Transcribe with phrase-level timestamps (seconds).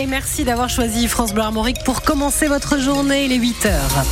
[0.00, 4.04] Et merci d'avoir choisi France Bleu Armorique pour commencer votre journée, il est 8 heures.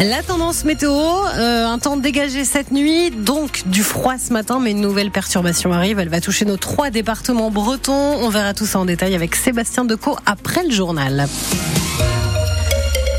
[0.00, 4.72] La tendance météo, euh, un temps dégagé cette nuit, donc du froid ce matin, mais
[4.72, 6.00] une nouvelle perturbation arrive.
[6.00, 7.92] Elle va toucher nos trois départements bretons.
[7.92, 11.28] On verra tout ça en détail avec Sébastien Decaux après le journal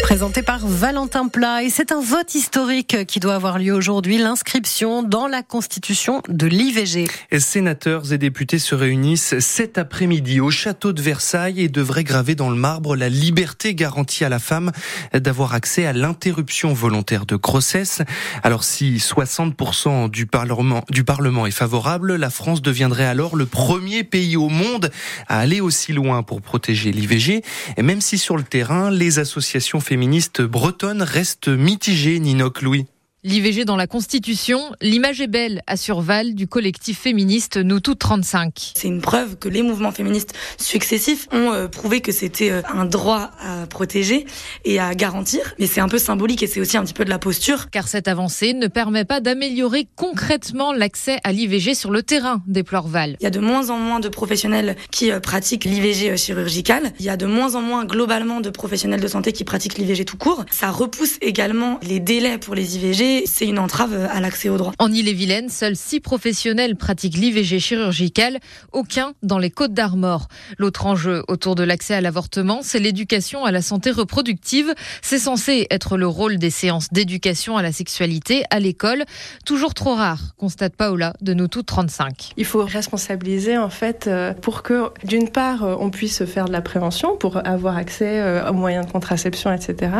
[0.09, 1.61] présenté par Valentin Plat.
[1.61, 6.47] Et c'est un vote historique qui doit avoir lieu aujourd'hui, l'inscription dans la Constitution de
[6.47, 7.07] l'IVG.
[7.37, 12.49] Sénateurs et députés se réunissent cet après-midi au château de Versailles et devraient graver dans
[12.49, 14.71] le marbre la liberté garantie à la femme
[15.13, 18.01] d'avoir accès à l'interruption volontaire de grossesse.
[18.41, 24.03] Alors si 60% du Parlement, du Parlement est favorable, la France deviendrait alors le premier
[24.03, 24.89] pays au monde
[25.27, 27.43] à aller aussi loin pour protéger l'IVG.
[27.77, 32.85] Et même si sur le terrain, les associations féminines féministe bretonne reste mitigée, Ninoc Louis.
[33.25, 38.71] L'IVG dans la Constitution, l'image est belle, assure Val du collectif féministe Nous Toutes 35.
[38.75, 42.85] C'est une preuve que les mouvements féministes successifs ont euh, prouvé que c'était euh, un
[42.85, 44.25] droit à protéger
[44.63, 45.53] et à garantir.
[45.59, 47.69] Mais c'est un peu symbolique et c'est aussi un petit peu de la posture.
[47.71, 52.87] Car cette avancée ne permet pas d'améliorer concrètement l'accès à l'IVG sur le terrain, déplore
[52.87, 53.17] Val.
[53.19, 56.93] Il y a de moins en moins de professionnels qui euh, pratiquent l'IVG chirurgicale.
[57.01, 60.05] Il y a de moins en moins globalement de professionnels de santé qui pratiquent l'IVG
[60.05, 60.45] tout court.
[60.51, 64.73] Ça repousse également les délais pour les IVG c'est une entrave à l'accès au droit.
[64.79, 68.39] En Ille-et-Vilaine, seuls six professionnels pratiquent l'IVG chirurgical,
[68.71, 70.27] aucun dans les Côtes d'Armor.
[70.57, 74.73] L'autre enjeu autour de l'accès à l'avortement, c'est l'éducation à la santé reproductive.
[75.01, 79.05] C'est censé être le rôle des séances d'éducation à la sexualité à l'école,
[79.45, 82.33] toujours trop rare, constate Paola de nous toutes 35.
[82.37, 86.51] Il faut responsabiliser en fait euh, pour que d'une part euh, on puisse faire de
[86.51, 89.91] la prévention pour avoir accès euh, aux moyens de contraception, etc.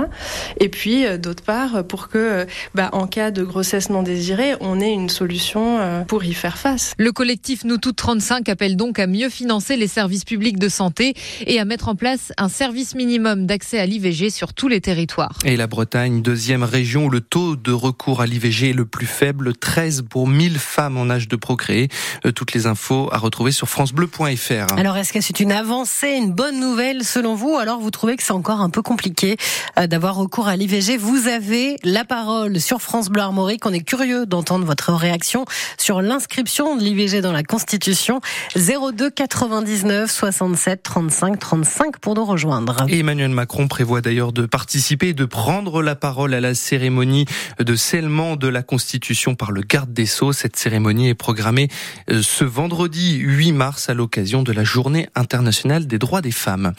[0.60, 4.92] Et puis d'autre part pour que bah, en cas de grossesse non désirée, on ait
[4.92, 6.94] une solution euh, pour y faire face.
[6.98, 11.14] Le collectif Nous Toutes 35 appelle donc à mieux financer les services publics de santé
[11.48, 15.40] et à mettre en place un service minimum d'accès à l'IVG sur tous les territoires.
[15.46, 19.06] Et la Bretagne, deuxième région où le taux de recours à l'IVG est le plus
[19.06, 21.88] faible, 13 pour 1000 femmes en âge de procréer.
[22.26, 24.78] Euh, toutes les infos à retrouver sur francebleu.fr.
[24.78, 27.56] Alors est-ce que c'est une avancée, une bonne nouvelle selon vous?
[27.56, 29.38] Alors vous trouvez que c'est encore un peu compliqué
[29.78, 33.66] euh, d'avoir recours à l'IVG Vous avez la parole sur France Bleu Armorique.
[33.66, 35.46] On est curieux d'entendre votre réaction
[35.78, 38.20] sur l'inscription de l'IVG dans la Constitution.
[38.56, 42.78] 02 99 67 35 35 pour nous rejoindre.
[42.90, 47.26] Emmanuel Macron prévoit d'ailleurs de participer et de prendre la parole à la cérémonie
[47.60, 50.34] de scellement de la Constitution par le garde des Sceaux.
[50.34, 51.68] Cette cérémonie est programmée
[52.10, 56.74] euh, ce vendredi 8 mars à l'occasion de la Journée internationale des droits des femmes.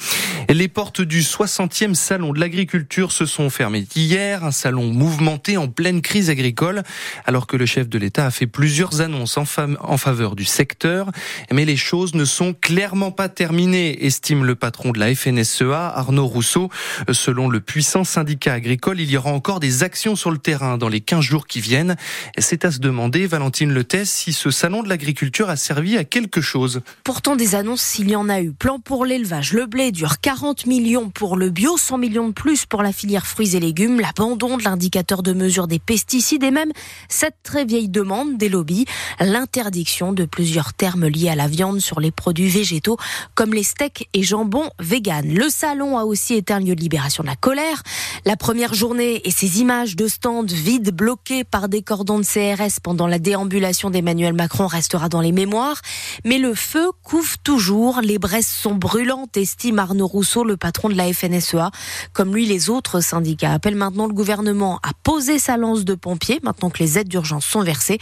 [0.48, 5.68] Les portes du 60e salon de l'agriculture se sont fermées hier, un salon mouvementé en
[5.68, 6.82] pleine crise agricole,
[7.26, 9.44] alors que le chef de l'État a fait plusieurs annonces en,
[9.80, 11.10] en faveur du secteur.
[11.52, 16.26] Mais les choses ne sont clairement pas terminées, estime le patron de la FNSEA, Arnaud
[16.26, 16.68] Rousseau.
[17.10, 20.88] Selon le puissant syndicat agricole, il y aura encore des actions sur le terrain dans
[20.88, 21.96] les 15 jours qui viennent.
[22.38, 26.40] C'est à se demander, Valentine Letès, si ce salon de l'agriculture a servi à quelque
[26.40, 26.80] chose.
[27.04, 28.52] Pourtant, des annonces, s'il y en a eu.
[28.52, 32.66] Plan pour l'élevage, le blé dure 40 millions pour le bio, 100 millions de plus
[32.66, 36.70] pour la filière fruits et légumes, l'abandon de l'indicateur de mesure des pesticides et même
[37.08, 38.84] cette très vieille demande des lobbies,
[39.18, 42.96] l'interdiction de plusieurs termes liés à la viande sur les produits végétaux
[43.34, 45.26] comme les steaks et jambons vegan.
[45.26, 47.82] Le salon a aussi été un lieu de libération de la colère.
[48.24, 52.78] La première journée et ces images de stands vides bloqués par des cordons de CRS
[52.80, 55.80] pendant la déambulation d'Emmanuel Macron restera dans les mémoires.
[56.24, 58.00] Mais le feu couvre toujours.
[58.00, 61.72] Les braises sont brûlantes, estime Arnaud Rousseau, le patron de la FNSEA.
[62.12, 66.40] Comme lui, les autres syndicats appellent maintenant le gouvernement à poser sa lance de pompiers,
[66.42, 67.98] maintenant que les aides d'urgence sont versées.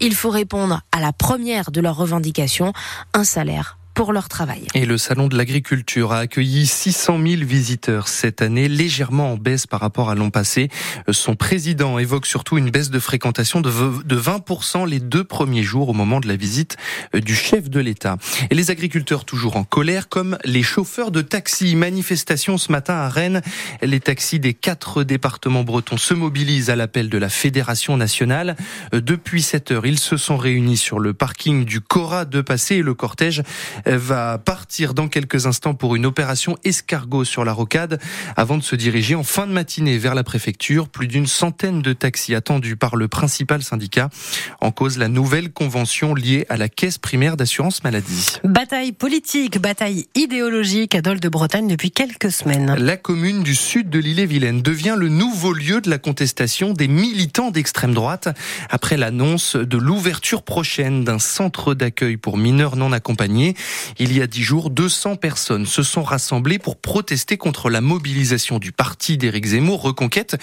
[0.00, 2.72] Il faut répondre à la première de leurs revendications,
[3.14, 4.66] un salaire pour leur travail.
[4.74, 9.66] Et le salon de l'agriculture a accueilli 600 000 visiteurs cette année, légèrement en baisse
[9.66, 10.68] par rapport à l'an passé.
[11.10, 15.92] Son président évoque surtout une baisse de fréquentation de 20% les deux premiers jours au
[15.92, 16.76] moment de la visite
[17.14, 18.16] du chef de l'État.
[18.50, 21.76] Et les agriculteurs toujours en colère, comme les chauffeurs de taxi.
[21.76, 23.42] Manifestation ce matin à Rennes.
[23.82, 28.56] Les taxis des quatre départements bretons se mobilisent à l'appel de la Fédération nationale.
[28.92, 32.82] Depuis 7 heures, ils se sont réunis sur le parking du Cora de Passé et
[32.82, 33.42] le cortège
[33.86, 38.00] va partir dans quelques instants pour une opération escargot sur la rocade
[38.36, 40.88] avant de se diriger en fin de matinée vers la préfecture.
[40.88, 44.08] Plus d'une centaine de taxis attendus par le principal syndicat
[44.60, 48.36] en cause la nouvelle convention liée à la caisse primaire d'assurance maladie.
[48.44, 52.74] Bataille politique, bataille idéologique à Dole de Bretagne depuis quelques semaines.
[52.78, 57.50] La commune du sud de l'île-et-Vilaine devient le nouveau lieu de la contestation des militants
[57.50, 58.28] d'extrême droite
[58.70, 63.54] après l'annonce de l'ouverture prochaine d'un centre d'accueil pour mineurs non accompagnés.
[63.98, 68.58] Il y a dix jours, 200 personnes se sont rassemblées pour protester contre la mobilisation
[68.58, 70.36] du parti d'Éric Zemmour, Reconquête,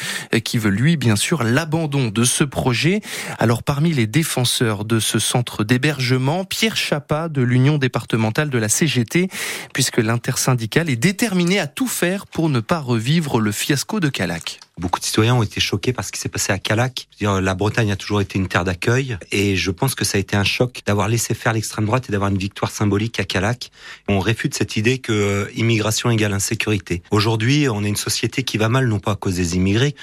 [0.44, 3.02] qui veut lui, bien sûr, l'abandon de ce projet.
[3.38, 8.70] Alors, parmi les défenseurs de ce centre d'hébergement, Pierre Chapa de l'Union départementale de la
[8.70, 9.30] CGT,
[9.74, 14.60] puisque l'intersyndicale est déterminé à tout faire pour ne pas revivre le fiasco de Calac.
[14.80, 17.10] Beaucoup de citoyens ont été choqués par ce qui s'est passé à Calac.
[17.20, 20.38] La Bretagne a toujours été une terre d'accueil et je pense que ça a été
[20.38, 23.72] un choc d'avoir laissé faire l'extrême droite et d'avoir une victoire symbolique à Calac.
[24.08, 27.04] On réfute cette idée que euh, immigration égale insécurité.
[27.12, 29.96] Aujourd'hui, on est une société qui va mal, non pas à cause des immigrés,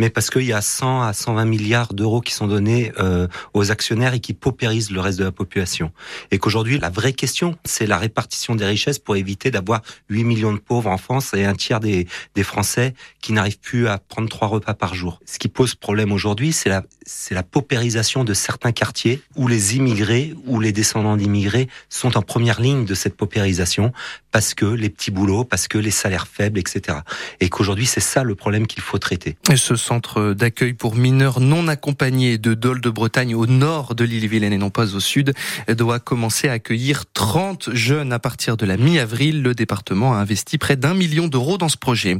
[0.00, 3.70] mais parce qu'il y a 100 à 120 milliards d'euros qui sont donnés euh, aux
[3.70, 5.92] actionnaires et qui paupérisent le reste de la population.
[6.32, 10.52] Et qu'aujourd'hui, la vraie question, c'est la répartition des richesses pour éviter d'avoir 8 millions
[10.52, 14.23] de pauvres en France et un tiers des, des Français qui n'arrivent plus à prendre
[14.28, 15.20] trois repas par jour.
[15.26, 19.76] Ce qui pose problème aujourd'hui, c'est la, c'est la paupérisation de certains quartiers où les
[19.76, 23.92] immigrés ou les descendants d'immigrés sont en première ligne de cette paupérisation
[24.32, 26.98] parce que les petits boulots, parce que les salaires faibles, etc.
[27.40, 29.36] Et qu'aujourd'hui, c'est ça le problème qu'il faut traiter.
[29.54, 34.52] Ce centre d'accueil pour mineurs non accompagnés de Dole de Bretagne au nord de l'île-et-Vilaine
[34.52, 35.34] et non pas au sud
[35.68, 39.42] doit commencer à accueillir 30 jeunes à partir de la mi-avril.
[39.42, 42.16] Le département a investi près d'un million d'euros dans ce projet.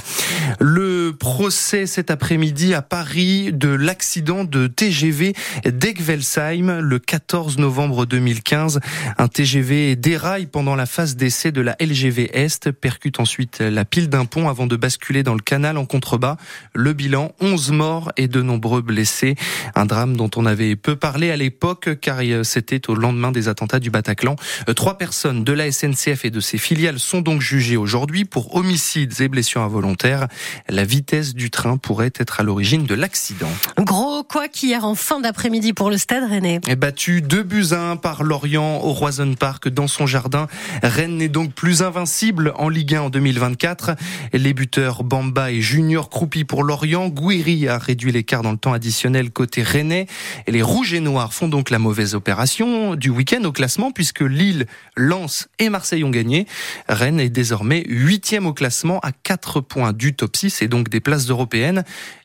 [0.61, 5.33] Le procès cet après-midi à Paris de l'accident de TGV
[5.65, 8.81] d'Egvelsheim le 14 novembre 2015.
[9.17, 14.09] Un TGV déraille pendant la phase d'essai de la LGV Est, percute ensuite la pile
[14.09, 16.37] d'un pont avant de basculer dans le canal en contrebas.
[16.75, 19.37] Le bilan, 11 morts et de nombreux blessés.
[19.77, 23.79] Un drame dont on avait peu parlé à l'époque car c'était au lendemain des attentats
[23.79, 24.35] du Bataclan.
[24.75, 29.21] Trois personnes de la SNCF et de ses filiales sont donc jugées aujourd'hui pour homicides
[29.21, 30.27] et blessures involontaires.
[30.69, 33.51] La vitesse du train pourrait être à l'origine de l'accident.
[33.77, 36.61] Gros quoi qu'hier en fin d'après-midi pour le stade rennais.
[36.79, 40.47] Battu 2 buts à 1 par Lorient au Roison Park dans son jardin.
[40.83, 43.97] Rennes n'est donc plus invincible en Ligue 1 en 2024.
[44.33, 47.09] Les buteurs Bamba et Junior croupis pour Lorient.
[47.09, 50.07] Gouiri a réduit l'écart dans le temps additionnel côté rennais.
[50.47, 54.23] Et les Rouges et Noirs font donc la mauvaise opération du week-end au classement puisque
[54.23, 54.65] Lille,
[54.97, 56.47] Lens et Marseille ont gagné.
[56.89, 61.01] Rennes est désormais huitième au classement à 4 points du top 6 et donc des
[61.01, 61.64] places européennes.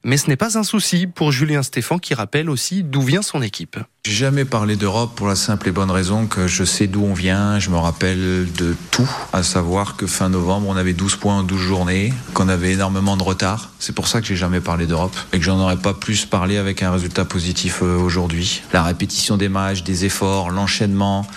[0.04, 3.42] Mais ce n'est pas un souci pour Julien Stéphan qui rappelle aussi d'où vient son
[3.42, 3.78] équipe.
[4.06, 7.14] J'ai jamais parlé d'Europe pour la simple et bonne raison que je sais d'où on
[7.14, 11.40] vient, je me rappelle de tout, à savoir que fin novembre on avait 12 points
[11.40, 13.72] en 12 journées, qu'on avait énormément de retard.
[13.78, 16.58] C'est pour ça que j'ai jamais parlé d'Europe et que j'en aurais pas plus parlé
[16.58, 18.64] avec un résultat positif euh, aujourd'hui.
[18.74, 21.28] La répétition des matchs, des efforts, l'enchaînement,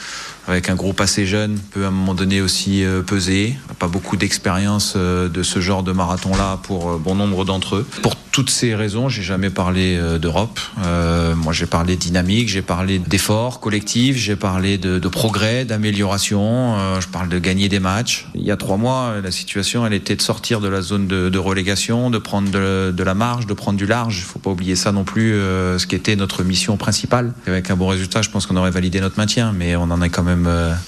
[0.46, 3.56] avec un groupe assez jeune, peut à un moment donné aussi euh, peser.
[3.78, 7.86] Pas beaucoup d'expérience euh, de ce genre de marathon-là pour bon nombre d'entre eux.
[8.02, 10.58] Pour toutes ces raisons, j'ai jamais parlé d'Europe.
[10.84, 16.76] Euh, moi, j'ai parlé dynamique, j'ai parlé d'efforts collectifs, j'ai parlé de, progrès, d'amélioration.
[16.78, 18.26] Euh, je parle de gagner des matchs.
[18.34, 21.38] Il y a trois mois, la situation, elle était de sortir de la zone de,
[21.38, 24.18] relégation, de prendre de, la marge, de prendre du large.
[24.18, 27.32] Il faut pas oublier ça non plus, euh, ce qui était notre mission principale.
[27.46, 30.10] Avec un bon résultat, je pense qu'on aurait validé notre maintien, mais on en est
[30.10, 30.31] quand même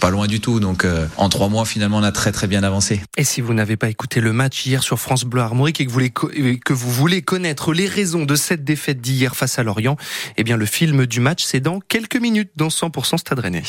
[0.01, 0.61] pas loin du tout.
[0.61, 0.87] Donc,
[1.17, 3.01] en trois mois, finalement, on a très très bien avancé.
[3.17, 5.91] Et si vous n'avez pas écouté le match hier sur France Bleu Armorique et que
[5.91, 9.97] vous voulez, que vous voulez connaître les raisons de cette défaite d'hier face à Lorient,
[10.37, 13.63] eh bien le film du match c'est dans quelques minutes dans 100% Stade Rennais.